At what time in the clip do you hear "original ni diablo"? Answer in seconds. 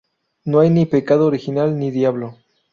1.27-2.35